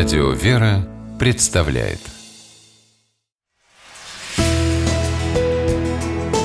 Радио 0.00 0.30
«Вера» 0.30 0.88
представляет 1.18 1.98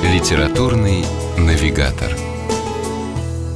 Литературный 0.03 1.05
навигатор 1.37 2.11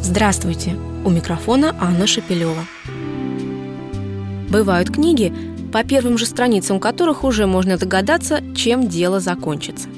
Здравствуйте! 0.01 0.77
У 1.03 1.09
микрофона 1.09 1.75
Анна 1.81 2.07
Шапилева. 2.07 2.63
Бывают 4.49 4.89
книги, 4.89 5.33
по 5.73 5.83
первым 5.83 6.17
же 6.17 6.25
страницам 6.25 6.79
которых 6.79 7.25
уже 7.25 7.45
можно 7.45 7.77
догадаться, 7.77 8.39
чем 8.55 8.87
дело 8.87 9.19
закончится. 9.19 9.89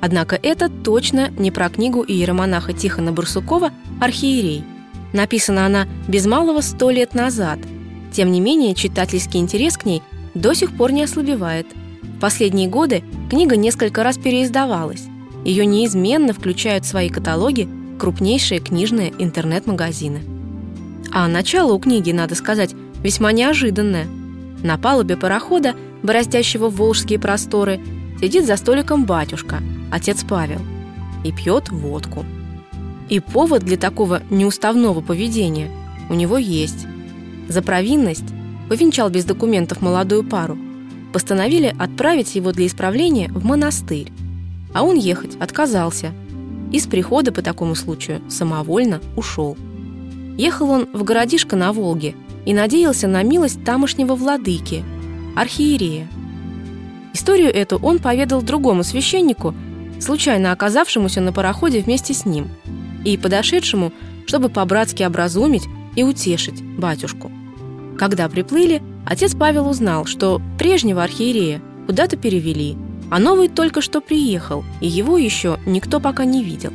Однако 0.00 0.34
это 0.34 0.68
точно 0.68 1.28
не 1.38 1.52
про 1.52 1.68
книгу 1.68 2.04
иеромонаха 2.04 2.72
Тихона 2.72 3.12
Барсукова 3.12 3.70
«Архиерей». 4.00 4.64
Написана 5.12 5.64
она 5.66 5.86
без 6.08 6.26
малого 6.26 6.60
сто 6.60 6.90
лет 6.90 7.14
назад– 7.14 7.60
тем 8.14 8.30
не 8.30 8.40
менее, 8.40 8.74
читательский 8.74 9.38
интерес 9.38 9.76
к 9.76 9.84
ней 9.84 10.00
до 10.34 10.54
сих 10.54 10.76
пор 10.76 10.92
не 10.92 11.02
ослабевает. 11.02 11.66
В 12.02 12.20
последние 12.20 12.68
годы 12.68 13.02
книга 13.28 13.56
несколько 13.56 14.04
раз 14.04 14.16
переиздавалась. 14.16 15.02
Ее 15.44 15.66
неизменно 15.66 16.32
включают 16.32 16.84
в 16.84 16.88
свои 16.88 17.08
каталоги 17.08 17.68
крупнейшие 17.98 18.60
книжные 18.60 19.12
интернет-магазины. 19.18 20.20
А 21.12 21.26
начало 21.26 21.72
у 21.72 21.78
книги, 21.80 22.12
надо 22.12 22.36
сказать, 22.36 22.74
весьма 23.02 23.32
неожиданное. 23.32 24.06
На 24.62 24.78
палубе 24.78 25.16
парохода, 25.16 25.74
бороздящего 26.02 26.70
волжские 26.70 27.18
просторы, 27.18 27.80
сидит 28.20 28.46
за 28.46 28.56
столиком 28.56 29.06
батюшка, 29.06 29.60
отец 29.90 30.24
Павел, 30.28 30.60
и 31.24 31.32
пьет 31.32 31.70
водку. 31.70 32.24
И 33.08 33.18
повод 33.18 33.64
для 33.64 33.76
такого 33.76 34.22
неуставного 34.30 35.00
поведения 35.00 35.70
у 36.08 36.14
него 36.14 36.38
есть. 36.38 36.86
За 37.48 37.62
провинность 37.62 38.24
повенчал 38.68 39.10
без 39.10 39.24
документов 39.24 39.82
молодую 39.82 40.24
пару. 40.24 40.58
Постановили 41.12 41.74
отправить 41.78 42.34
его 42.34 42.52
для 42.52 42.66
исправления 42.66 43.28
в 43.28 43.44
монастырь. 43.44 44.10
А 44.72 44.82
он 44.82 44.96
ехать 44.96 45.36
отказался. 45.36 46.12
Из 46.72 46.86
прихода 46.86 47.30
по 47.30 47.42
такому 47.42 47.74
случаю 47.74 48.20
самовольно 48.28 49.00
ушел. 49.16 49.56
Ехал 50.36 50.70
он 50.70 50.88
в 50.92 51.04
городишко 51.04 51.54
на 51.54 51.72
Волге 51.72 52.14
и 52.44 52.52
надеялся 52.52 53.06
на 53.06 53.22
милость 53.22 53.64
тамошнего 53.64 54.16
владыки, 54.16 54.82
архиерея. 55.36 56.08
Историю 57.12 57.54
эту 57.54 57.78
он 57.78 58.00
поведал 58.00 58.42
другому 58.42 58.82
священнику, 58.82 59.54
случайно 60.00 60.50
оказавшемуся 60.50 61.20
на 61.20 61.32
пароходе 61.32 61.80
вместе 61.80 62.12
с 62.12 62.26
ним, 62.26 62.48
и 63.04 63.16
подошедшему, 63.16 63.92
чтобы 64.26 64.48
по-братски 64.48 65.04
образумить 65.04 65.64
и 65.96 66.02
утешить 66.02 66.62
батюшку. 66.62 67.30
Когда 67.98 68.28
приплыли, 68.28 68.82
отец 69.06 69.34
Павел 69.34 69.68
узнал, 69.68 70.04
что 70.04 70.40
прежнего 70.58 71.02
архиерея 71.02 71.62
куда-то 71.86 72.16
перевели, 72.16 72.76
а 73.10 73.18
новый 73.18 73.48
только 73.48 73.80
что 73.80 74.00
приехал, 74.00 74.64
и 74.80 74.88
его 74.88 75.18
еще 75.18 75.58
никто 75.66 76.00
пока 76.00 76.24
не 76.24 76.42
видел. 76.42 76.72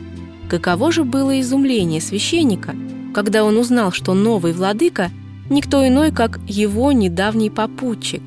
Каково 0.50 0.92
же 0.92 1.04
было 1.04 1.40
изумление 1.42 2.02
священника, 2.02 2.76
когда 3.14 3.44
он 3.44 3.58
узнал, 3.58 3.92
что 3.92 4.14
новый 4.14 4.54
владыка– 4.54 5.12
никто 5.50 5.86
иной, 5.88 6.12
как 6.12 6.40
его 6.48 6.92
недавний 6.92 7.50
попутчик. 7.50 8.22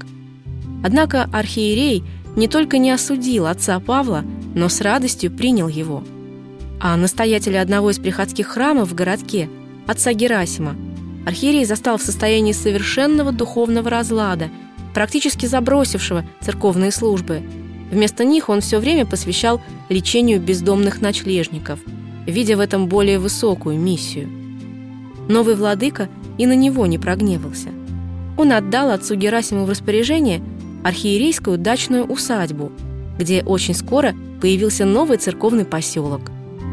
Однако 0.85 1.29
архиерей 1.33 2.03
не 2.35 2.49
только 2.49 2.79
не 2.79 2.91
осудил 2.91 3.47
отца 3.47 3.79
Павла, 3.79 4.25
но 4.55 4.69
с 4.69 4.81
радостью 4.81 5.31
принял 5.31 5.69
его. 5.69 6.03
А 6.81 6.97
настоятеля 6.97 7.63
одного 7.63 7.91
из 7.91 7.99
приходских 8.01 8.49
храмов 8.49 8.91
в 8.91 8.95
городке– 8.95 9.49
отца 9.87 10.13
Герасима, 10.13 10.77
архиерей 11.27 11.65
застал 11.65 11.99
в 11.99 12.03
состоянии 12.03 12.53
совершенного 12.53 13.33
духовного 13.33 13.91
разлада, 13.91 14.51
практически 14.95 15.47
забросившего 15.47 16.25
церковные 16.41 16.93
службы. 16.93 17.43
Вместо 17.91 18.25
них 18.25 18.49
он 18.49 18.61
все 18.61 18.79
время 18.79 19.07
посвящал 19.07 19.61
лечению 19.89 20.41
бездомных 20.41 21.01
ночлежников, 21.01 21.81
видя 22.27 22.57
в 22.57 22.61
этом 22.61 22.87
более 22.87 23.19
высокую 23.19 23.79
миссию. 23.79 24.29
Новый 25.29 25.55
владыка 25.55 26.09
и 26.39 26.47
на 26.47 26.55
него 26.55 26.87
не 26.87 26.99
прогневался. 26.99 27.69
Он 28.37 28.53
отдал 28.53 28.91
отцу 28.91 29.15
Герасиму 29.15 29.67
в 29.67 29.71
распоряжение 29.71 30.43
архиерейскую 30.85 31.59
дачную 31.59 32.05
усадьбу, 32.05 32.73
где 33.19 33.43
очень 33.43 33.75
скоро 33.75 34.15
появился 34.41 34.85
новый 34.85 35.19
церковный 35.19 35.65
поселок– 35.65 36.23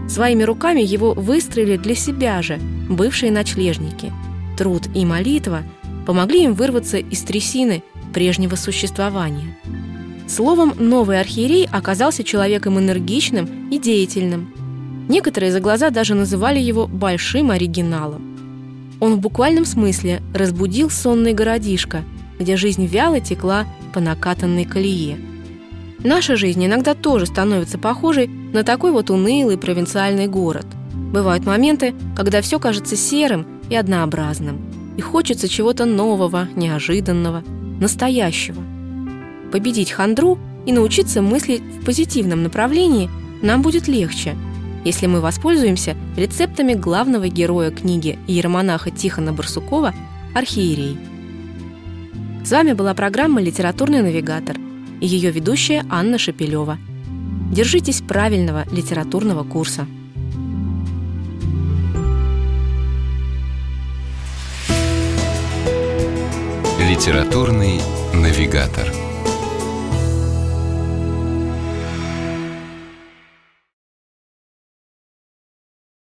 Своими 0.09 0.41
руками 0.41 0.81
его 0.81 1.13
выстроили 1.13 1.77
для 1.77 1.93
себя 1.93 2.41
же 2.41 2.59
бывшие 2.89 3.31
ночлежники. 3.31 4.11
Труд 4.57 4.87
и 4.95 5.05
молитва 5.05 5.61
помогли 6.07 6.45
им 6.45 6.55
вырваться 6.55 6.97
из 6.97 7.21
трясины 7.21 7.83
прежнего 8.11 8.55
существования. 8.55 9.55
Словом, 10.27 10.73
новый 10.79 11.19
архиерей 11.19 11.67
оказался 11.71 12.23
человеком 12.23 12.79
энергичным 12.79 13.69
и 13.69 13.77
деятельным. 13.77 14.51
Некоторые 15.09 15.51
за 15.51 15.59
глаза 15.59 15.91
даже 15.91 16.15
называли 16.15 16.59
его 16.59 16.87
большим 16.87 17.51
оригиналом. 17.51 18.97
Он 18.99 19.15
в 19.15 19.19
буквальном 19.19 19.65
смысле 19.65 20.23
разбудил 20.33 20.89
сонный 20.89 21.33
городишко, 21.33 22.03
где 22.39 22.57
жизнь 22.57 22.85
вяло 22.87 23.19
текла 23.19 23.65
по 23.93 23.99
накатанной 23.99 24.65
колее– 24.65 25.19
Наша 26.03 26.37
жизнь 26.37 26.65
иногда 26.65 26.93
тоже 26.93 27.25
становится 27.25 27.77
похожей 27.77 28.27
на 28.27 28.63
такой 28.63 28.91
вот 28.91 29.09
унылый 29.09 29.57
провинциальный 29.57 30.27
город. 30.27 30.65
Бывают 30.93 31.45
моменты, 31.45 31.93
когда 32.15 32.41
все 32.41 32.57
кажется 32.57 32.95
серым 32.95 33.45
и 33.69 33.75
однообразным, 33.75 34.61
и 34.95 35.01
хочется 35.01 35.49
чего-то 35.49 35.83
нового, 35.83 36.47
неожиданного, 36.55 37.43
настоящего. 37.81 38.61
Победить 39.51 39.91
хандру 39.91 40.39
и 40.65 40.71
научиться 40.71 41.21
мыслить 41.21 41.61
в 41.61 41.83
позитивном 41.83 42.43
направлении 42.43 43.09
нам 43.41 43.61
будет 43.61 43.89
легче, 43.89 44.37
если 44.85 45.05
мы 45.07 45.19
воспользуемся 45.19 45.97
рецептами 46.15 46.75
главного 46.75 47.27
героя 47.27 47.71
книги 47.71 48.17
иеромонаха 48.25 48.89
Тихона 48.89 49.33
Барсукова 49.33 49.93
«Архиерей». 50.33 50.97
С 52.45 52.51
вами 52.51 52.71
была 52.71 52.93
программа 52.93 53.41
«Литературный 53.41 54.01
навигатор» 54.01 54.55
и 55.01 55.07
ее 55.07 55.31
ведущая 55.31 55.85
Анна 55.89 56.17
Шапилева. 56.17 56.77
Держитесь 57.51 58.01
правильного 58.01 58.65
литературного 58.71 59.43
курса. 59.43 59.87
Литературный 66.79 67.79
навигатор. 68.13 69.08